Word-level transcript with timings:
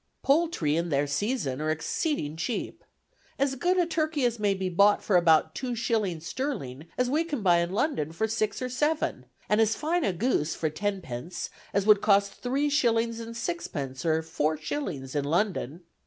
"Poultry 0.23 0.75
in 0.75 0.89
their 0.89 1.05
season 1.05 1.61
are 1.61 1.69
exceeding 1.69 2.35
cheap. 2.35 2.83
As 3.37 3.53
good 3.53 3.77
a 3.77 3.85
turkey 3.85 4.27
may 4.39 4.55
be 4.55 4.67
bought 4.67 5.03
for 5.03 5.15
about 5.15 5.53
two 5.53 5.75
shillings 5.75 6.25
sterling 6.25 6.87
as 6.97 7.07
we 7.07 7.23
can 7.23 7.43
buy 7.43 7.57
in 7.59 7.71
London 7.71 8.11
for 8.11 8.27
six 8.27 8.63
or 8.63 8.67
seven, 8.67 9.27
and 9.47 9.61
as 9.61 9.75
fine 9.75 10.03
a 10.03 10.11
goose 10.11 10.55
for 10.55 10.71
tenpence 10.71 11.51
as 11.71 11.85
would 11.85 12.01
cost 12.01 12.33
three 12.41 12.67
shillings 12.67 13.19
and 13.19 13.37
sixpence 13.37 14.03
or 14.03 14.23
four 14.23 14.57
shillings 14.57 15.13
in 15.13 15.23
London. 15.23 15.83